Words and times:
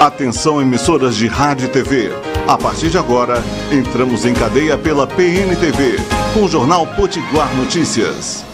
Atenção 0.00 0.62
emissoras 0.62 1.16
de 1.16 1.26
rádio 1.26 1.66
e 1.66 1.70
TV. 1.70 2.12
A 2.46 2.56
partir 2.56 2.88
de 2.88 2.96
agora, 2.96 3.42
entramos 3.72 4.24
em 4.24 4.32
cadeia 4.32 4.78
pela 4.78 5.08
PNTV, 5.08 5.96
com 6.32 6.44
o 6.44 6.48
Jornal 6.48 6.86
Potiguar 6.86 7.52
Notícias. 7.56 8.47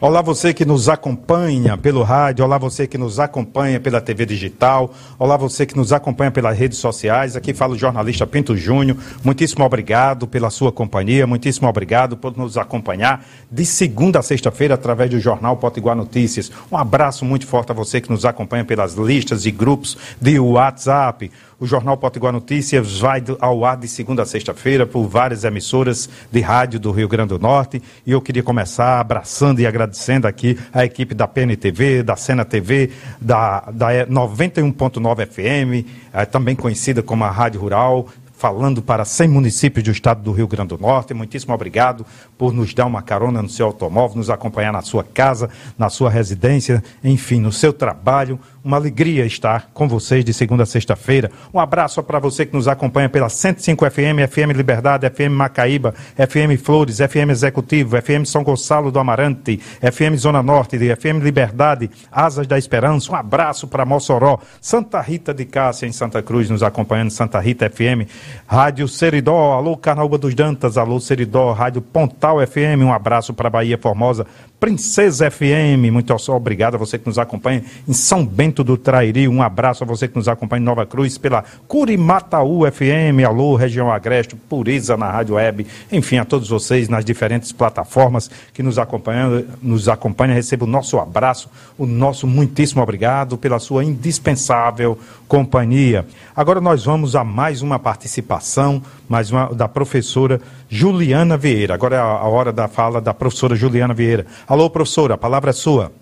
Olá 0.00 0.22
você 0.22 0.54
que 0.54 0.64
nos 0.64 0.88
acompanha 0.88 1.76
pelo 1.76 2.04
rádio, 2.04 2.44
olá 2.44 2.56
você 2.56 2.86
que 2.86 2.96
nos 2.96 3.18
acompanha 3.18 3.80
pela 3.80 4.00
TV 4.00 4.24
digital, 4.24 4.94
olá 5.18 5.36
você 5.36 5.66
que 5.66 5.76
nos 5.76 5.92
acompanha 5.92 6.30
pelas 6.30 6.56
redes 6.56 6.78
sociais. 6.78 7.34
Aqui 7.34 7.52
fala 7.52 7.74
o 7.74 7.76
jornalista 7.76 8.24
Pinto 8.24 8.56
Júnior. 8.56 8.96
Muitíssimo 9.24 9.64
obrigado 9.64 10.28
pela 10.28 10.50
sua 10.50 10.70
companhia, 10.70 11.26
muitíssimo 11.26 11.66
obrigado 11.68 12.16
por 12.16 12.36
nos 12.36 12.56
acompanhar 12.56 13.26
de 13.50 13.66
segunda 13.66 14.20
a 14.20 14.22
sexta-feira 14.22 14.74
através 14.74 15.10
do 15.10 15.18
jornal 15.18 15.56
Potiguar 15.56 15.96
Notícias. 15.96 16.52
Um 16.70 16.76
abraço 16.76 17.24
muito 17.24 17.44
forte 17.44 17.72
a 17.72 17.74
você 17.74 18.00
que 18.00 18.08
nos 18.08 18.24
acompanha 18.24 18.64
pelas 18.64 18.94
listas 18.94 19.46
e 19.46 19.50
grupos 19.50 19.98
de 20.20 20.38
WhatsApp. 20.38 21.28
O 21.60 21.66
Jornal 21.66 21.96
Potiguar 21.96 22.32
Notícias 22.32 23.00
vai 23.00 23.20
ao 23.40 23.64
ar 23.64 23.76
de 23.76 23.88
segunda 23.88 24.22
a 24.22 24.26
sexta-feira 24.26 24.86
por 24.86 25.08
várias 25.08 25.42
emissoras 25.42 26.08
de 26.30 26.40
rádio 26.40 26.78
do 26.78 26.92
Rio 26.92 27.08
Grande 27.08 27.30
do 27.30 27.38
Norte. 27.40 27.82
E 28.06 28.12
eu 28.12 28.20
queria 28.20 28.44
começar 28.44 29.00
abraçando 29.00 29.58
e 29.58 29.66
agradecendo 29.66 30.28
aqui 30.28 30.56
a 30.72 30.84
equipe 30.84 31.16
da 31.16 31.26
PNTV, 31.26 32.04
da 32.04 32.14
Cena 32.14 32.44
TV, 32.44 32.90
da, 33.20 33.62
da 33.72 33.88
91.9 34.06 35.26
FM, 35.26 35.88
eh, 36.12 36.24
também 36.26 36.54
conhecida 36.54 37.02
como 37.02 37.24
a 37.24 37.30
Rádio 37.30 37.60
Rural, 37.60 38.06
falando 38.38 38.80
para 38.80 39.04
100 39.04 39.28
municípios 39.28 39.84
do 39.84 39.90
estado 39.90 40.22
do 40.22 40.30
Rio 40.30 40.46
Grande 40.46 40.68
do 40.68 40.78
Norte. 40.78 41.12
Muitíssimo 41.12 41.52
obrigado 41.52 42.06
por 42.38 42.52
nos 42.52 42.72
dar 42.72 42.86
uma 42.86 43.02
carona 43.02 43.42
no 43.42 43.48
seu 43.48 43.66
automóvel, 43.66 44.16
nos 44.16 44.30
acompanhar 44.30 44.72
na 44.72 44.80
sua 44.80 45.02
casa, 45.02 45.50
na 45.76 45.90
sua 45.90 46.08
residência, 46.08 46.82
enfim, 47.02 47.40
no 47.40 47.50
seu 47.50 47.72
trabalho. 47.72 48.38
Uma 48.62 48.76
alegria 48.76 49.24
estar 49.24 49.70
com 49.74 49.88
vocês 49.88 50.24
de 50.24 50.32
segunda 50.32 50.62
a 50.62 50.66
sexta-feira. 50.66 51.30
Um 51.52 51.58
abraço 51.58 52.02
para 52.02 52.18
você 52.18 52.46
que 52.46 52.54
nos 52.54 52.68
acompanha 52.68 53.08
pela 53.08 53.28
105 53.28 53.90
FM, 53.90 54.30
FM 54.30 54.54
Liberdade, 54.54 55.08
FM 55.08 55.32
Macaíba, 55.32 55.94
FM 56.16 56.62
Flores, 56.62 56.98
FM 56.98 57.30
Executivo, 57.30 58.00
FM 58.00 58.24
São 58.24 58.44
Gonçalo 58.44 58.92
do 58.92 58.98
Amarante, 59.00 59.58
FM 59.80 60.16
Zona 60.16 60.42
Norte, 60.42 60.78
FM 60.78 61.22
Liberdade, 61.22 61.90
Asas 62.12 62.46
da 62.46 62.58
Esperança. 62.58 63.10
Um 63.10 63.16
abraço 63.16 63.66
para 63.66 63.84
Mossoró, 63.84 64.38
Santa 64.60 65.00
Rita 65.00 65.34
de 65.34 65.44
Cássia 65.44 65.86
em 65.86 65.92
Santa 65.92 66.22
Cruz, 66.22 66.50
nos 66.50 66.62
acompanhando, 66.62 67.10
Santa 67.10 67.40
Rita 67.40 67.70
FM, 67.70 68.06
Rádio 68.46 68.88
Seridó, 68.88 69.52
alô 69.52 69.76
Carnaúba 69.76 70.18
dos 70.18 70.34
Dantas, 70.34 70.76
alô 70.76 70.98
Seridó, 71.00 71.52
Rádio 71.52 71.82
Pontal 71.82 72.44
FM. 72.46 72.82
Um 72.82 72.92
abraço 72.92 73.34
para 73.34 73.50
Bahia 73.50 73.78
Formosa, 73.78 74.26
Princesa 74.60 75.30
FM, 75.30 75.88
muito 75.92 76.12
obrigado 76.32 76.74
a 76.74 76.78
você 76.78 76.98
que 76.98 77.06
nos 77.06 77.16
acompanha 77.16 77.62
em 77.86 77.92
São 77.92 78.26
Bento 78.26 78.64
do 78.64 78.76
Trairi. 78.76 79.28
Um 79.28 79.40
abraço 79.40 79.84
a 79.84 79.86
você 79.86 80.08
que 80.08 80.16
nos 80.16 80.26
acompanha 80.26 80.60
em 80.60 80.64
Nova 80.64 80.84
Cruz 80.84 81.16
pela 81.16 81.44
Curimataú 81.68 82.68
FM, 82.68 83.24
alô, 83.24 83.54
região 83.54 83.88
Agreste, 83.88 84.34
Pureza 84.34 84.96
na 84.96 85.12
Rádio 85.12 85.36
Web. 85.36 85.64
Enfim, 85.92 86.16
a 86.18 86.24
todos 86.24 86.48
vocês 86.48 86.88
nas 86.88 87.04
diferentes 87.04 87.52
plataformas 87.52 88.28
que 88.52 88.60
nos 88.60 88.80
acompanham, 88.80 89.44
nos 89.62 89.88
acompanham, 89.88 90.34
recebo 90.34 90.64
o 90.64 90.68
nosso 90.68 90.98
abraço, 90.98 91.48
o 91.78 91.86
nosso 91.86 92.26
muitíssimo 92.26 92.82
obrigado 92.82 93.38
pela 93.38 93.60
sua 93.60 93.84
indispensável 93.84 94.98
companhia. 95.28 96.04
Agora 96.34 96.60
nós 96.60 96.84
vamos 96.84 97.14
a 97.14 97.22
mais 97.22 97.62
uma 97.62 97.78
participação, 97.78 98.82
mais 99.08 99.30
uma 99.30 99.54
da 99.54 99.68
professora 99.68 100.40
Juliana 100.68 101.36
Vieira. 101.36 101.74
Agora 101.74 101.96
é 101.96 101.98
a 101.98 102.24
hora 102.24 102.52
da 102.52 102.66
fala 102.66 103.00
da 103.00 103.14
professora 103.14 103.54
Juliana 103.54 103.94
Vieira. 103.94 104.26
Alô, 104.48 104.70
professora, 104.70 105.12
a 105.12 105.18
palavra 105.18 105.50
é 105.50 105.52
sua. 105.52 105.92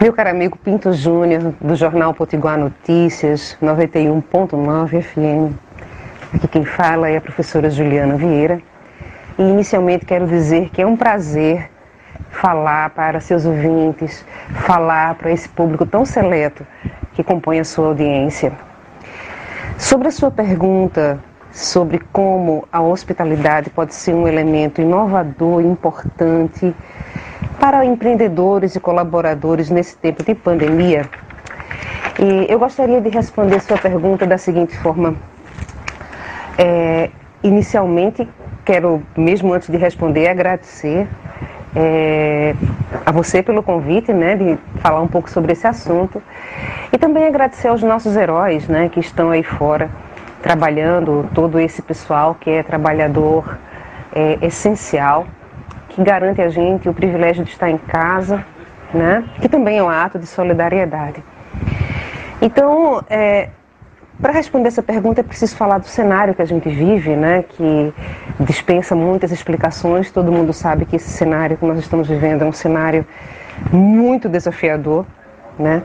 Meu 0.00 0.14
caro 0.14 0.30
amigo 0.30 0.56
Pinto 0.56 0.90
Júnior, 0.90 1.52
do 1.60 1.76
Jornal 1.76 2.14
Potiguar 2.14 2.58
Notícias, 2.58 3.54
91.9 3.62 5.02
FM. 5.02 5.54
Aqui 6.32 6.48
quem 6.48 6.64
fala 6.64 7.10
é 7.10 7.18
a 7.18 7.20
professora 7.20 7.68
Juliana 7.68 8.16
Vieira. 8.16 8.62
E 9.38 9.42
inicialmente 9.42 10.06
quero 10.06 10.26
dizer 10.26 10.70
que 10.70 10.80
é 10.80 10.86
um 10.86 10.96
prazer 10.96 11.70
falar 12.30 12.88
para 12.94 13.20
seus 13.20 13.44
ouvintes, 13.44 14.24
falar 14.64 15.16
para 15.16 15.30
esse 15.30 15.50
público 15.50 15.84
tão 15.84 16.06
seleto 16.06 16.66
que 17.12 17.22
compõe 17.22 17.60
a 17.60 17.64
sua 17.64 17.88
audiência. 17.88 18.54
Sobre 19.76 20.08
a 20.08 20.10
sua 20.10 20.30
pergunta 20.30 21.22
sobre 21.56 21.98
como 22.12 22.68
a 22.70 22.82
hospitalidade 22.82 23.70
pode 23.70 23.94
ser 23.94 24.14
um 24.14 24.28
elemento 24.28 24.82
inovador 24.82 25.62
e 25.62 25.66
importante 25.66 26.74
para 27.58 27.82
empreendedores 27.82 28.76
e 28.76 28.80
colaboradores 28.80 29.70
nesse 29.70 29.96
tempo 29.96 30.22
de 30.22 30.34
pandemia. 30.34 31.08
E 32.18 32.52
eu 32.52 32.58
gostaria 32.58 33.00
de 33.00 33.08
responder 33.08 33.60
sua 33.60 33.78
pergunta 33.78 34.26
da 34.26 34.36
seguinte 34.36 34.76
forma. 34.76 35.16
É, 36.58 37.08
inicialmente, 37.42 38.28
quero, 38.62 39.02
mesmo 39.16 39.54
antes 39.54 39.70
de 39.70 39.78
responder, 39.78 40.28
agradecer 40.28 41.08
é, 41.74 42.54
a 43.06 43.10
você 43.10 43.42
pelo 43.42 43.62
convite, 43.62 44.12
né, 44.12 44.36
de 44.36 44.58
falar 44.80 45.00
um 45.00 45.08
pouco 45.08 45.30
sobre 45.30 45.52
esse 45.52 45.66
assunto. 45.66 46.22
E 46.92 46.98
também 46.98 47.26
agradecer 47.26 47.68
aos 47.68 47.82
nossos 47.82 48.14
heróis, 48.14 48.68
né, 48.68 48.90
que 48.90 49.00
estão 49.00 49.30
aí 49.30 49.42
fora 49.42 49.88
trabalhando, 50.46 51.28
todo 51.34 51.58
esse 51.58 51.82
pessoal 51.82 52.36
que 52.38 52.48
é 52.48 52.62
trabalhador 52.62 53.58
é, 54.14 54.38
essencial, 54.40 55.26
que 55.88 56.00
garante 56.00 56.40
a 56.40 56.48
gente 56.48 56.88
o 56.88 56.94
privilégio 56.94 57.44
de 57.44 57.50
estar 57.50 57.68
em 57.68 57.76
casa, 57.76 58.46
né? 58.94 59.24
que 59.40 59.48
também 59.48 59.78
é 59.78 59.82
um 59.82 59.88
ato 59.88 60.20
de 60.20 60.26
solidariedade. 60.26 61.20
Então, 62.40 63.02
é, 63.10 63.48
para 64.22 64.32
responder 64.32 64.68
essa 64.68 64.84
pergunta 64.84 65.20
é 65.20 65.24
preciso 65.24 65.56
falar 65.56 65.78
do 65.78 65.88
cenário 65.88 66.32
que 66.32 66.42
a 66.42 66.46
gente 66.46 66.68
vive, 66.68 67.16
né? 67.16 67.42
que 67.42 67.92
dispensa 68.38 68.94
muitas 68.94 69.32
explicações. 69.32 70.12
Todo 70.12 70.30
mundo 70.30 70.52
sabe 70.52 70.84
que 70.84 70.94
esse 70.94 71.10
cenário 71.10 71.56
que 71.56 71.66
nós 71.66 71.80
estamos 71.80 72.06
vivendo 72.06 72.42
é 72.42 72.44
um 72.44 72.52
cenário 72.52 73.04
muito 73.72 74.28
desafiador. 74.28 75.04
Né? 75.58 75.82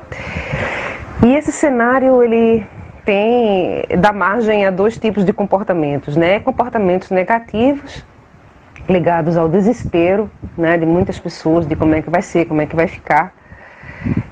E 1.26 1.36
esse 1.36 1.52
cenário 1.52 2.22
ele 2.22 2.64
tem 3.06 3.84
dá 4.00 4.14
margem 4.14 4.66
a 4.66 4.72
dois 4.72 4.98
tipos 4.98 5.26
de 5.26 5.34
comportamentos, 5.34 6.16
né? 6.16 6.40
Comportamentos 6.40 7.10
negativos 7.10 8.06
ligados 8.90 9.38
ao 9.38 9.48
desespero, 9.48 10.30
né, 10.58 10.78
de 10.78 10.86
muitas 10.86 11.20
pessoas 11.20 11.66
de 11.66 11.76
como 11.76 11.96
é 11.96 12.02
que 12.02 12.10
vai 12.10 12.22
ser, 12.22 12.46
como 12.46 12.62
é 12.62 12.66
que 12.66 12.76
vai 12.76 12.88
ficar. 12.88 13.34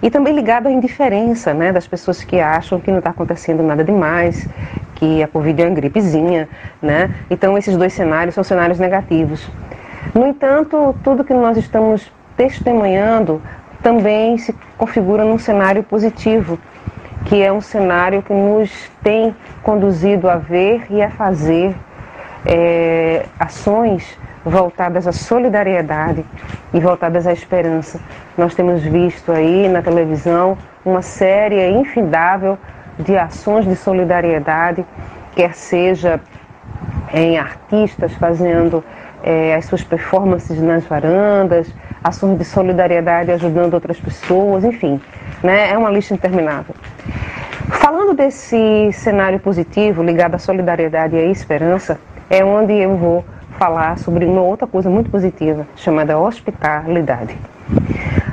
E 0.01 0.09
também 0.09 0.33
ligado 0.33 0.67
à 0.67 0.71
indiferença, 0.71 1.53
né, 1.53 1.71
das 1.71 1.87
pessoas 1.87 2.23
que 2.23 2.39
acham 2.39 2.79
que 2.79 2.89
não 2.89 2.99
está 2.99 3.11
acontecendo 3.11 3.61
nada 3.61 3.83
demais, 3.83 4.47
que 4.95 5.21
a 5.21 5.27
Covid 5.27 5.61
é 5.61 5.65
uma 5.65 5.75
gripezinha, 5.75 6.49
né? 6.81 7.09
Então 7.29 7.57
esses 7.57 7.77
dois 7.77 7.93
cenários 7.93 8.35
são 8.35 8.43
cenários 8.43 8.79
negativos. 8.79 9.49
No 10.13 10.27
entanto, 10.27 10.95
tudo 11.03 11.23
que 11.23 11.33
nós 11.33 11.55
estamos 11.57 12.11
testemunhando 12.35 13.41
também 13.81 14.37
se 14.37 14.53
configura 14.77 15.23
num 15.23 15.37
cenário 15.37 15.83
positivo, 15.83 16.59
que 17.29 17.43
é 17.43 17.53
um 17.53 17.61
cenário 17.61 18.23
que 18.23 18.33
nos 18.33 18.71
tem 19.03 19.35
conduzido 19.61 20.27
a 20.27 20.37
ver 20.37 20.87
e 20.89 20.99
a 20.99 21.11
fazer 21.11 21.75
é, 22.43 23.23
ações 23.39 24.17
voltadas 24.43 25.05
à 25.05 25.11
solidariedade 25.11 26.25
e 26.73 26.79
voltadas 26.79 27.27
à 27.27 27.31
esperança. 27.31 27.99
Nós 28.35 28.55
temos 28.55 28.81
visto 28.81 29.31
aí 29.31 29.69
na 29.69 29.83
televisão 29.83 30.57
uma 30.83 31.03
série 31.03 31.69
infindável 31.69 32.57
de 32.97 33.15
ações 33.15 33.63
de 33.63 33.75
solidariedade, 33.75 34.83
quer 35.35 35.53
seja 35.53 36.19
em 37.13 37.37
artistas 37.37 38.11
fazendo 38.13 38.83
é, 39.21 39.53
as 39.53 39.65
suas 39.65 39.83
performances 39.83 40.59
nas 40.59 40.83
varandas, 40.83 41.71
ações 42.03 42.39
de 42.39 42.43
solidariedade 42.43 43.29
ajudando 43.29 43.75
outras 43.75 43.99
pessoas, 43.99 44.63
enfim, 44.63 44.99
né? 45.43 45.69
é 45.69 45.77
uma 45.77 45.91
lista 45.91 46.15
interminável. 46.15 46.73
Falando 48.09 48.25
desse 48.25 48.91
cenário 48.91 49.39
positivo 49.39 50.01
ligado 50.01 50.33
à 50.33 50.39
solidariedade 50.39 51.15
e 51.15 51.19
à 51.19 51.25
esperança, 51.25 51.99
é 52.27 52.43
onde 52.43 52.73
eu 52.73 52.97
vou 52.97 53.23
falar 53.59 53.99
sobre 53.99 54.25
uma 54.25 54.41
outra 54.41 54.65
coisa 54.65 54.89
muito 54.89 55.11
positiva, 55.11 55.67
chamada 55.75 56.17
hospitalidade. 56.17 57.37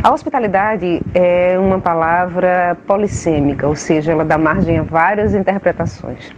A 0.02 0.10
hospitalidade 0.10 1.02
é 1.12 1.58
uma 1.58 1.78
palavra 1.78 2.74
polissêmica, 2.86 3.68
ou 3.68 3.76
seja, 3.76 4.12
ela 4.12 4.24
dá 4.24 4.38
margem 4.38 4.78
a 4.78 4.82
várias 4.82 5.34
interpretações. 5.34 6.32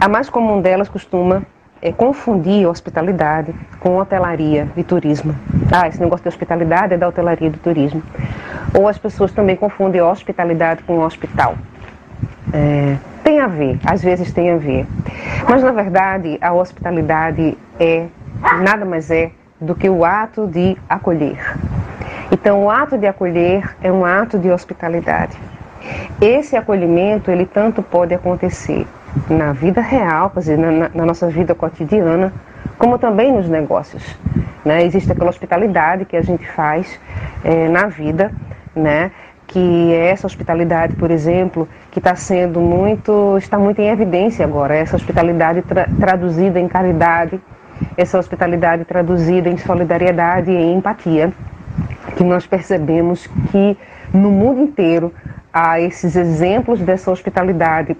A 0.00 0.08
mais 0.08 0.30
comum 0.30 0.62
delas 0.62 0.88
costuma 0.88 1.42
é, 1.82 1.92
confundir 1.92 2.66
hospitalidade 2.66 3.54
com 3.78 3.98
hotelaria 3.98 4.70
e 4.74 4.82
turismo. 4.82 5.34
Ah, 5.70 5.86
esse 5.86 6.00
negócio 6.00 6.22
de 6.22 6.28
hospitalidade 6.28 6.94
é 6.94 6.96
da 6.96 7.08
hotelaria 7.08 7.48
e 7.48 7.50
do 7.50 7.58
turismo. 7.58 8.02
Ou 8.74 8.88
as 8.88 8.96
pessoas 8.96 9.32
também 9.32 9.54
confundem 9.54 10.00
hospitalidade 10.00 10.82
com 10.84 11.00
hospital. 11.00 11.56
É, 12.52 12.96
tem 13.22 13.40
a 13.40 13.46
ver, 13.46 13.78
às 13.84 14.02
vezes 14.02 14.32
tem 14.32 14.50
a 14.50 14.56
ver. 14.56 14.86
Mas 15.48 15.62
na 15.62 15.72
verdade, 15.72 16.38
a 16.40 16.52
hospitalidade 16.52 17.56
é 17.78 18.06
nada 18.62 18.84
mais 18.84 19.10
é 19.10 19.30
do 19.60 19.74
que 19.74 19.88
o 19.88 20.04
ato 20.04 20.46
de 20.46 20.76
acolher. 20.88 21.38
Então, 22.30 22.64
o 22.64 22.70
ato 22.70 22.98
de 22.98 23.06
acolher 23.06 23.76
é 23.82 23.90
um 23.90 24.04
ato 24.04 24.38
de 24.38 24.50
hospitalidade. 24.50 25.36
Esse 26.20 26.56
acolhimento, 26.56 27.30
ele 27.30 27.46
tanto 27.46 27.82
pode 27.82 28.14
acontecer 28.14 28.86
na 29.28 29.52
vida 29.52 29.80
real, 29.80 30.30
quer 30.30 30.40
dizer, 30.40 30.58
na, 30.58 30.88
na 30.88 31.06
nossa 31.06 31.28
vida 31.28 31.54
cotidiana, 31.54 32.32
como 32.78 32.98
também 32.98 33.32
nos 33.32 33.48
negócios. 33.48 34.18
Né? 34.64 34.84
Existe 34.84 35.12
aquela 35.12 35.30
hospitalidade 35.30 36.04
que 36.04 36.16
a 36.16 36.22
gente 36.22 36.50
faz 36.52 36.98
é, 37.44 37.68
na 37.68 37.86
vida, 37.86 38.32
né? 38.74 39.10
Que 39.54 39.94
essa 39.94 40.26
hospitalidade, 40.26 40.96
por 40.96 41.12
exemplo, 41.12 41.68
que 41.92 42.00
está 42.00 42.16
sendo 42.16 42.60
muito, 42.60 43.38
está 43.38 43.56
muito 43.56 43.80
em 43.80 43.88
evidência 43.88 44.44
agora, 44.44 44.74
essa 44.74 44.96
hospitalidade 44.96 45.62
tra 45.62 45.86
traduzida 46.00 46.58
em 46.58 46.66
caridade, 46.66 47.40
essa 47.96 48.18
hospitalidade 48.18 48.84
traduzida 48.84 49.48
em 49.48 49.56
solidariedade 49.56 50.50
e 50.50 50.56
em 50.56 50.76
empatia, 50.76 51.32
que 52.16 52.24
nós 52.24 52.44
percebemos 52.44 53.28
que 53.52 53.78
no 54.12 54.28
mundo 54.28 54.60
inteiro 54.60 55.14
há 55.52 55.80
esses 55.80 56.16
exemplos 56.16 56.80
dessa 56.80 57.12
hospitalidade 57.12 57.96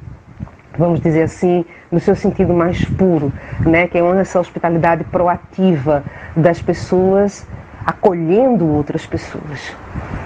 vamos 0.76 0.98
dizer 1.00 1.22
assim, 1.22 1.64
no 1.88 2.00
seu 2.00 2.16
sentido 2.16 2.52
mais 2.52 2.84
puro, 2.84 3.32
né, 3.64 3.86
que 3.86 3.96
é 3.96 4.00
essa 4.20 4.40
hospitalidade 4.40 5.04
proativa 5.04 6.02
das 6.36 6.60
pessoas 6.60 7.46
acolhendo 7.84 8.66
outras 8.66 9.06
pessoas. 9.06 9.74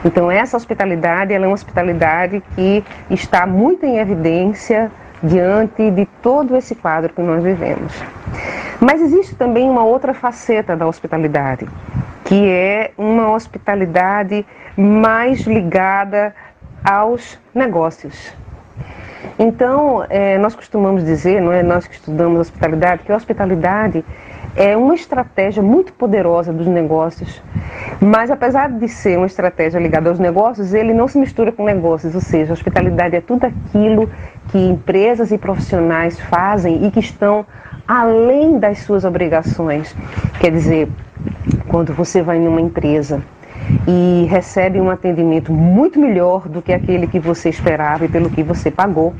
Então 0.04 0.30
essa 0.30 0.56
hospitalidade, 0.56 1.32
é 1.32 1.38
uma 1.38 1.48
hospitalidade 1.48 2.42
que 2.54 2.84
está 3.10 3.46
muito 3.46 3.84
em 3.84 3.98
evidência 3.98 4.90
diante 5.22 5.90
de 5.90 6.06
todo 6.22 6.56
esse 6.56 6.74
quadro 6.74 7.12
que 7.12 7.20
nós 7.20 7.42
vivemos. 7.42 7.92
Mas 8.80 9.00
existe 9.00 9.34
também 9.34 9.68
uma 9.68 9.84
outra 9.84 10.14
faceta 10.14 10.76
da 10.76 10.86
hospitalidade, 10.86 11.68
que 12.24 12.48
é 12.48 12.92
uma 12.96 13.32
hospitalidade 13.32 14.46
mais 14.76 15.40
ligada 15.40 16.34
aos 16.84 17.38
negócios. 17.52 18.32
Então, 19.36 20.04
é, 20.08 20.38
nós 20.38 20.54
costumamos 20.54 21.04
dizer, 21.04 21.40
não 21.40 21.52
é, 21.52 21.62
nós 21.62 21.86
que 21.86 21.94
estudamos 21.94 22.40
hospitalidade, 22.40 23.02
que 23.02 23.12
a 23.12 23.16
hospitalidade 23.16 24.04
é 24.58 24.76
uma 24.76 24.92
estratégia 24.92 25.62
muito 25.62 25.92
poderosa 25.92 26.52
dos 26.52 26.66
negócios, 26.66 27.40
mas 28.00 28.28
apesar 28.28 28.68
de 28.68 28.88
ser 28.88 29.16
uma 29.16 29.26
estratégia 29.26 29.78
ligada 29.78 30.10
aos 30.10 30.18
negócios, 30.18 30.74
ele 30.74 30.92
não 30.92 31.06
se 31.06 31.16
mistura 31.16 31.52
com 31.52 31.64
negócios, 31.64 32.12
ou 32.12 32.20
seja, 32.20 32.52
a 32.52 32.54
hospitalidade 32.54 33.14
é 33.14 33.20
tudo 33.20 33.44
aquilo 33.44 34.10
que 34.48 34.58
empresas 34.58 35.30
e 35.30 35.38
profissionais 35.38 36.18
fazem 36.18 36.84
e 36.84 36.90
que 36.90 36.98
estão 36.98 37.46
além 37.86 38.58
das 38.58 38.80
suas 38.80 39.04
obrigações. 39.04 39.94
Quer 40.40 40.50
dizer, 40.50 40.88
quando 41.68 41.94
você 41.94 42.20
vai 42.20 42.38
em 42.38 42.48
uma 42.48 42.60
empresa 42.60 43.22
e 43.86 44.26
recebe 44.28 44.80
um 44.80 44.90
atendimento 44.90 45.52
muito 45.52 46.00
melhor 46.00 46.48
do 46.48 46.60
que 46.60 46.72
aquele 46.72 47.06
que 47.06 47.20
você 47.20 47.48
esperava 47.48 48.06
e 48.06 48.08
pelo 48.08 48.28
que 48.28 48.42
você 48.42 48.72
pagou, 48.72 49.14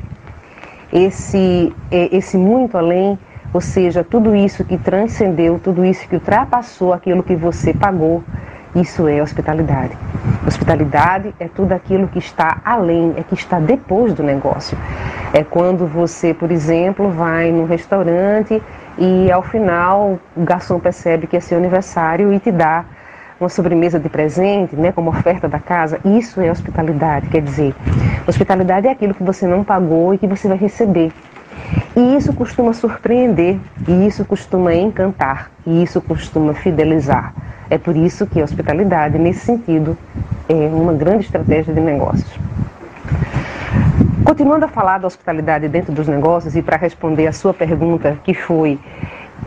esse, 0.91 1.73
esse 1.89 2.35
muito 2.35 2.77
além 2.77 3.17
ou 3.53 3.61
seja, 3.61 4.03
tudo 4.03 4.35
isso 4.35 4.63
que 4.63 4.77
transcendeu, 4.77 5.59
tudo 5.59 5.83
isso 5.83 6.07
que 6.07 6.15
ultrapassou 6.15 6.93
aquilo 6.93 7.23
que 7.23 7.35
você 7.35 7.73
pagou, 7.73 8.23
isso 8.75 9.07
é 9.07 9.21
hospitalidade. 9.21 9.97
Hospitalidade 10.45 11.33
é 11.39 11.47
tudo 11.47 11.71
aquilo 11.71 12.07
que 12.07 12.19
está 12.19 12.59
além, 12.63 13.13
é 13.17 13.23
que 13.23 13.33
está 13.33 13.59
depois 13.59 14.13
do 14.13 14.21
negócio. 14.21 14.77
É 15.33 15.43
quando 15.43 15.87
você, 15.87 16.33
por 16.33 16.51
exemplo, 16.51 17.09
vai 17.09 17.51
num 17.51 17.65
restaurante 17.65 18.61
e 18.97 19.31
ao 19.31 19.41
final 19.41 20.19
o 20.35 20.43
garçom 20.43 20.79
percebe 20.79 21.25
que 21.25 21.35
é 21.35 21.39
seu 21.39 21.57
aniversário 21.57 22.31
e 22.31 22.39
te 22.39 22.51
dá 22.51 22.85
uma 23.39 23.49
sobremesa 23.49 23.99
de 23.99 24.09
presente, 24.09 24.75
né, 24.75 24.91
como 24.91 25.09
oferta 25.09 25.47
da 25.47 25.59
casa. 25.59 25.99
Isso 26.05 26.41
é 26.41 26.51
hospitalidade, 26.51 27.29
quer 27.29 27.41
dizer, 27.41 27.73
hospitalidade 28.27 28.87
é 28.87 28.91
aquilo 28.91 29.13
que 29.13 29.23
você 29.23 29.47
não 29.47 29.63
pagou 29.63 30.13
e 30.13 30.17
que 30.17 30.27
você 30.27 30.47
vai 30.47 30.57
receber. 30.57 31.11
E 31.95 32.15
isso 32.15 32.33
costuma 32.33 32.73
surpreender, 32.73 33.57
e 33.87 34.07
isso 34.07 34.23
costuma 34.23 34.73
encantar, 34.73 35.51
e 35.65 35.83
isso 35.83 36.01
costuma 36.01 36.53
fidelizar. 36.53 37.33
É 37.69 37.77
por 37.77 37.95
isso 37.95 38.25
que 38.25 38.39
a 38.39 38.43
hospitalidade, 38.43 39.17
nesse 39.17 39.41
sentido, 39.41 39.97
é 40.47 40.53
uma 40.53 40.93
grande 40.93 41.25
estratégia 41.25 41.73
de 41.73 41.81
negócios. 41.81 42.39
Continuando 44.23 44.65
a 44.65 44.67
falar 44.67 44.99
da 44.99 45.07
hospitalidade 45.07 45.67
dentro 45.67 45.91
dos 45.91 46.07
negócios 46.07 46.55
e 46.55 46.61
para 46.61 46.77
responder 46.77 47.27
a 47.27 47.33
sua 47.33 47.53
pergunta, 47.53 48.17
que 48.23 48.33
foi 48.33 48.79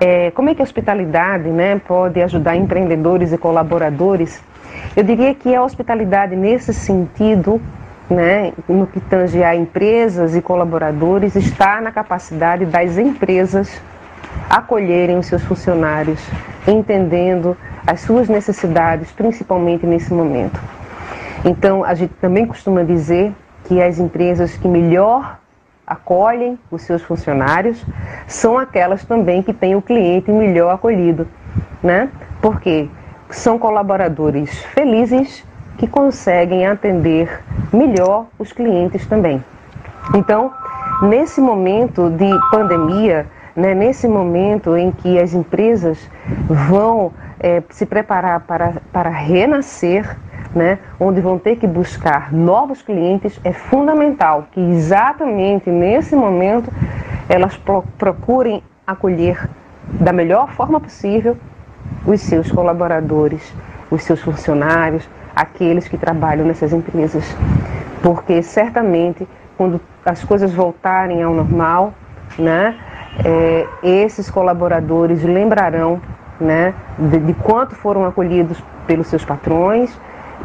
é, 0.00 0.30
como 0.32 0.50
é 0.50 0.54
que 0.54 0.60
a 0.60 0.64
hospitalidade 0.64 1.48
né, 1.48 1.80
pode 1.86 2.20
ajudar 2.20 2.56
empreendedores 2.56 3.32
e 3.32 3.38
colaboradores, 3.38 4.42
eu 4.96 5.04
diria 5.04 5.34
que 5.34 5.54
a 5.54 5.62
hospitalidade 5.62 6.34
nesse 6.34 6.74
sentido 6.74 7.60
né, 8.12 8.52
no 8.68 8.86
que 8.86 9.00
tange 9.00 9.42
a 9.42 9.54
empresas 9.54 10.36
e 10.36 10.42
colaboradores, 10.42 11.34
está 11.34 11.80
na 11.80 11.90
capacidade 11.90 12.64
das 12.64 12.98
empresas 12.98 13.80
acolherem 14.48 15.18
os 15.18 15.26
seus 15.26 15.42
funcionários, 15.42 16.20
entendendo 16.66 17.56
as 17.86 18.00
suas 18.00 18.28
necessidades, 18.28 19.10
principalmente 19.10 19.86
nesse 19.86 20.12
momento. 20.12 20.60
Então, 21.44 21.82
a 21.82 21.94
gente 21.94 22.14
também 22.14 22.46
costuma 22.46 22.82
dizer 22.82 23.34
que 23.64 23.82
as 23.82 23.98
empresas 23.98 24.56
que 24.56 24.68
melhor 24.68 25.38
acolhem 25.86 26.58
os 26.70 26.82
seus 26.82 27.02
funcionários 27.02 27.84
são 28.26 28.56
aquelas 28.56 29.04
também 29.04 29.42
que 29.42 29.52
têm 29.52 29.74
o 29.74 29.82
cliente 29.82 30.30
melhor 30.30 30.74
acolhido, 30.74 31.26
né? 31.82 32.08
Porque 32.40 32.88
são 33.30 33.58
colaboradores 33.58 34.50
felizes 34.74 35.44
que 35.78 35.86
conseguem 35.86 36.66
atender 36.66 37.42
melhor 37.72 38.26
os 38.38 38.52
clientes 38.52 39.06
também. 39.06 39.42
Então, 40.14 40.52
nesse 41.02 41.40
momento 41.40 42.10
de 42.10 42.30
pandemia, 42.50 43.26
né, 43.54 43.74
nesse 43.74 44.08
momento 44.08 44.76
em 44.76 44.90
que 44.90 45.18
as 45.18 45.34
empresas 45.34 46.10
vão 46.68 47.12
é, 47.38 47.62
se 47.70 47.86
preparar 47.86 48.40
para, 48.40 48.74
para 48.92 49.10
renascer, 49.10 50.16
né, 50.54 50.78
onde 51.00 51.20
vão 51.20 51.38
ter 51.38 51.56
que 51.56 51.66
buscar 51.66 52.32
novos 52.32 52.82
clientes, 52.82 53.40
é 53.44 53.52
fundamental 53.52 54.46
que 54.52 54.60
exatamente 54.60 55.70
nesse 55.70 56.14
momento 56.14 56.70
elas 57.28 57.56
pro, 57.56 57.82
procurem 57.96 58.62
acolher 58.86 59.48
da 59.84 60.12
melhor 60.12 60.50
forma 60.52 60.80
possível 60.80 61.36
os 62.06 62.20
seus 62.20 62.50
colaboradores, 62.50 63.52
os 63.90 64.02
seus 64.02 64.20
funcionários, 64.20 65.08
aqueles 65.34 65.88
que 65.88 65.96
trabalham 65.96 66.46
nessas 66.46 66.72
empresas. 66.72 67.24
Porque 68.02 68.42
certamente, 68.42 69.26
quando 69.56 69.80
as 70.04 70.22
coisas 70.24 70.52
voltarem 70.52 71.22
ao 71.22 71.32
normal, 71.32 71.94
né, 72.38 72.76
é, 73.24 73.66
esses 73.82 74.30
colaboradores 74.30 75.22
lembrarão 75.22 76.00
né, 76.40 76.74
de, 76.98 77.18
de 77.18 77.34
quanto 77.34 77.74
foram 77.74 78.04
acolhidos 78.04 78.62
pelos 78.86 79.06
seus 79.06 79.24
patrões, 79.24 79.96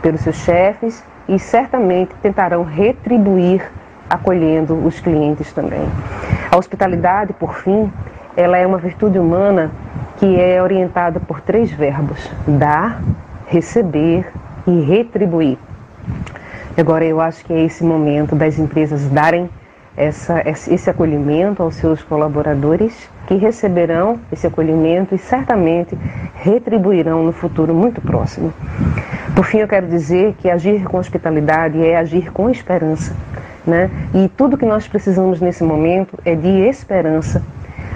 pelos 0.02 0.22
seus 0.22 0.36
chefes 0.36 1.04
e 1.28 1.40
certamente 1.40 2.14
tentarão 2.22 2.64
retribuir 2.64 3.72
acolhendo 4.10 4.76
os 4.86 5.00
clientes 5.00 5.52
também. 5.52 5.88
A 6.52 6.58
hospitalidade, 6.58 7.34
por 7.34 7.56
fim, 7.56 7.92
ela 8.36 8.58
é 8.58 8.66
uma 8.66 8.78
virtude 8.78 9.20
humana 9.20 9.72
que 10.18 10.40
é 10.40 10.62
orientada 10.62 11.20
por 11.20 11.42
três 11.42 11.72
verbos: 11.72 12.30
dar, 12.48 13.02
receber 13.48 14.32
e 14.68 14.82
retribuir. 14.82 15.58
Agora, 16.78 17.04
eu 17.04 17.20
acho 17.20 17.44
que 17.44 17.54
é 17.54 17.64
esse 17.64 17.84
momento 17.84 18.36
das 18.36 18.60
empresas 18.60 19.08
darem 19.08 19.50
essa, 19.98 20.44
esse 20.46 20.90
acolhimento 20.90 21.64
aos 21.64 21.76
seus 21.76 22.04
colaboradores, 22.04 23.10
que 23.26 23.36
receberão 23.36 24.20
esse 24.32 24.46
acolhimento 24.46 25.16
e 25.16 25.18
certamente 25.18 25.98
retribuirão 26.36 27.24
no 27.24 27.32
futuro 27.32 27.74
muito 27.74 28.00
próximo. 28.00 28.54
Por 29.36 29.44
fim, 29.46 29.58
eu 29.58 29.68
quero 29.68 29.88
dizer 29.88 30.36
que 30.40 30.50
agir 30.50 30.84
com 30.84 30.98
hospitalidade 30.98 31.84
é 31.84 31.98
agir 31.98 32.32
com 32.32 32.50
esperança. 32.50 33.16
Né? 33.66 33.90
E 34.14 34.30
tudo 34.30 34.58
que 34.58 34.66
nós 34.66 34.88
precisamos 34.88 35.42
nesse 35.42 35.64
momento 35.64 36.18
é 36.24 36.36
de 36.36 36.48
esperança. 36.48 37.44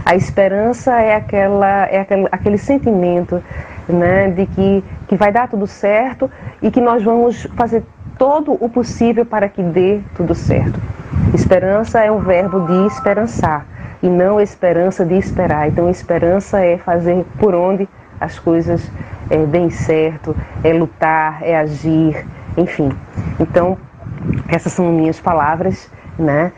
A 0.04 0.16
esperança 0.16 1.00
é, 1.00 1.16
aquela, 1.16 1.86
é 1.86 2.00
aquele, 2.00 2.28
aquele 2.32 2.58
sentimento 2.58 3.42
né, 3.88 4.30
de 4.30 4.46
que, 4.46 4.84
que 5.08 5.16
vai 5.16 5.32
dar 5.32 5.48
tudo 5.48 5.68
certo 5.68 6.30
e 6.62 6.70
que 6.72 6.82
nós 6.82 7.04
vamos 7.04 7.48
fazer 7.56 7.84
todo 8.18 8.58
o 8.60 8.70
possível 8.70 9.26
para 9.26 9.50
que 9.50 9.64
dê 9.64 10.00
tudo 10.16 10.36
certo. 10.36 10.80
Esperança 11.34 12.00
é 12.04 12.12
um 12.12 12.20
verbo 12.20 12.66
de 12.68 12.88
esperançar 12.88 13.66
e 14.02 14.08
não 14.08 14.40
esperança 14.40 15.06
de 15.06 15.18
esperar. 15.18 15.68
Então, 15.68 15.90
esperança 15.90 16.60
é 16.60 16.78
fazer 16.78 17.26
por 17.40 17.54
onde 17.54 17.88
as 18.20 18.38
coisas 18.38 18.90
é, 19.30 19.46
deem 19.46 19.70
certo, 19.70 20.36
é 20.64 20.74
lutar, 20.74 21.40
é 21.42 21.58
agir, 21.58 22.26
enfim. 22.58 22.92
Então, 23.40 23.78
essas 24.48 24.74
são 24.74 24.92
minhas 24.92 25.20
palavras 25.20 25.90
né, 26.18 26.52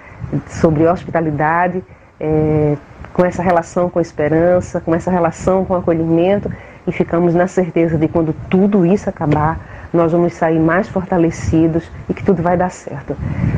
sobre 0.47 0.85
hospitalidade, 0.85 1.83
é, 2.19 2.75
com 3.13 3.23
essa 3.23 3.43
relação 3.43 3.89
com 3.89 3.99
esperança, 3.99 4.81
com 4.81 4.93
essa 4.93 5.11
relação 5.11 5.63
com 5.63 5.75
acolhimento 5.75 6.51
e 6.87 6.91
ficamos 6.91 7.33
na 7.33 7.47
certeza 7.47 7.97
de 7.97 8.07
quando 8.07 8.33
tudo 8.49 8.85
isso 8.85 9.09
acabar, 9.09 9.59
nós 9.93 10.11
vamos 10.11 10.33
sair 10.33 10.59
mais 10.59 10.87
fortalecidos 10.87 11.83
e 12.09 12.13
que 12.13 12.23
tudo 12.23 12.41
vai 12.41 12.57
dar 12.57 12.69
certo. 12.69 13.15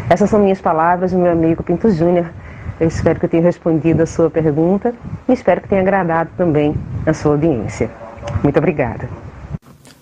Essas 0.10 0.30
são 0.30 0.40
minhas 0.40 0.60
palavras 0.60 1.14
meu 1.14 1.32
amigo 1.32 1.64
Pinto 1.64 1.90
Júnior. 1.90 2.26
Eu 2.80 2.88
espero 2.88 3.20
que 3.20 3.26
eu 3.26 3.30
tenha 3.30 3.44
respondido 3.44 4.04
a 4.04 4.06
sua 4.06 4.30
pergunta 4.30 4.94
e 5.30 5.34
espero 5.34 5.62
que 5.62 5.70
tenha 5.70 5.82
agradado 5.82 6.30
também 6.38 6.76
a 7.06 7.14
sua 7.14 7.32
audiência. 7.32 7.90
Muito 8.44 8.58
obrigada. 8.58 9.08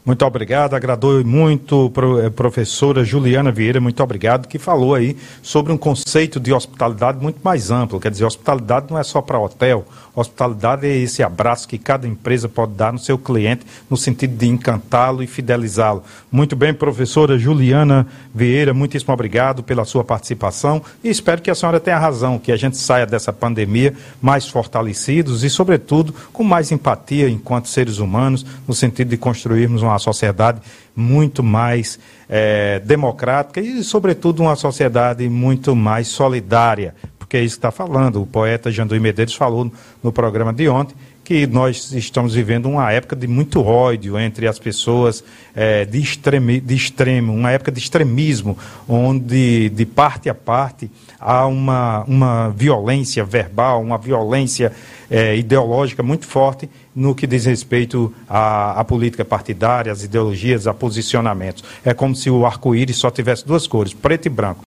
Muito 0.05 0.25
obrigado, 0.25 0.73
agradou 0.73 1.23
muito, 1.23 1.89
eh, 2.21 2.29
professora 2.29 3.05
Juliana 3.05 3.53
Vieira, 3.53 3.79
muito 3.79 4.03
obrigado, 4.03 4.49
que 4.49 4.59
falou 4.59 4.93
aí 4.93 5.15
sobre 5.41 5.71
um 5.71 5.77
conceito 5.77 6.41
de 6.41 6.51
hospitalidade 6.51 7.19
muito 7.19 7.39
mais 7.41 7.71
amplo. 7.71 8.01
Quer 8.01 8.11
dizer, 8.11 8.25
hospitalidade 8.25 8.87
não 8.89 8.99
é 8.99 9.03
só 9.03 9.21
para 9.21 9.39
hotel, 9.39 9.85
hospitalidade 10.15 10.85
é 10.87 10.95
esse 10.95 11.23
abraço 11.23 11.67
que 11.67 11.77
cada 11.77 12.07
empresa 12.07 12.47
pode 12.47 12.73
dar 12.73 12.93
no 12.93 12.99
seu 12.99 13.17
cliente, 13.17 13.65
no 13.89 13.97
sentido 13.97 14.35
de 14.35 14.47
encantá-lo 14.47 15.23
e 15.23 15.27
fidelizá-lo. 15.27 16.03
Muito 16.31 16.55
bem, 16.55 16.73
professora 16.73 17.37
Juliana 17.37 18.05
Vieira, 18.33 18.73
muitíssimo 18.73 19.13
obrigado 19.13 19.63
pela 19.63 19.85
sua 19.85 20.03
participação 20.03 20.81
e 21.03 21.09
espero 21.09 21.41
que 21.41 21.49
a 21.49 21.55
senhora 21.55 21.79
tenha 21.79 21.97
razão, 21.97 22.37
que 22.37 22.51
a 22.51 22.55
gente 22.55 22.77
saia 22.77 23.05
dessa 23.05 23.33
pandemia 23.33 23.93
mais 24.21 24.47
fortalecidos 24.47 25.43
e, 25.43 25.49
sobretudo, 25.49 26.13
com 26.31 26.43
mais 26.43 26.71
empatia 26.71 27.29
enquanto 27.29 27.67
seres 27.67 27.97
humanos, 27.97 28.45
no 28.67 28.73
sentido 28.73 29.09
de 29.09 29.17
construirmos 29.17 29.81
uma 29.81 29.97
sociedade 29.99 30.61
muito 30.95 31.41
mais 31.41 31.99
é, 32.29 32.79
democrática 32.79 33.59
e, 33.59 33.83
sobretudo, 33.83 34.41
uma 34.41 34.55
sociedade 34.55 35.27
muito 35.27 35.75
mais 35.75 36.07
solidária, 36.07 36.95
porque 37.33 37.37
é 37.37 37.43
isso 37.43 37.55
que 37.55 37.65
está 37.65 37.71
falando. 37.71 38.21
O 38.21 38.27
poeta 38.27 38.71
Janduí 38.71 38.99
Medeiros 38.99 39.33
falou 39.33 39.71
no 40.03 40.11
programa 40.11 40.53
de 40.53 40.69
ontem 40.69 40.93
que 41.23 41.47
nós 41.47 41.91
estamos 41.91 42.35
vivendo 42.35 42.67
uma 42.69 42.91
época 42.91 43.15
de 43.15 43.25
muito 43.25 43.63
ódio 43.63 44.19
entre 44.19 44.47
as 44.47 44.59
pessoas, 44.59 45.23
é, 45.55 45.83
de, 45.83 45.99
extremi, 45.99 46.59
de 46.59 46.75
extremo, 46.75 47.33
uma 47.33 47.49
época 47.49 47.71
de 47.71 47.79
extremismo, 47.79 48.55
onde 48.87 49.69
de 49.69 49.85
parte 49.85 50.29
a 50.29 50.35
parte 50.35 50.91
há 51.19 51.47
uma, 51.47 52.03
uma 52.03 52.49
violência 52.49 53.23
verbal, 53.23 53.81
uma 53.81 53.97
violência 53.97 54.71
é, 55.09 55.35
ideológica 55.35 56.03
muito 56.03 56.27
forte 56.27 56.69
no 56.93 57.15
que 57.15 57.25
diz 57.25 57.45
respeito 57.45 58.13
à, 58.29 58.79
à, 58.79 58.83
política 58.83 59.25
partidária, 59.25 59.91
às 59.91 60.03
ideologias, 60.03 60.67
a 60.67 60.73
posicionamentos. 60.73 61.63
É 61.83 61.95
como 61.95 62.15
se 62.15 62.29
o 62.29 62.45
arco-íris 62.45 62.97
só 62.97 63.09
tivesse 63.09 63.47
duas 63.47 63.65
cores, 63.65 63.93
preto 63.93 64.27
e 64.27 64.29
branco. 64.29 64.62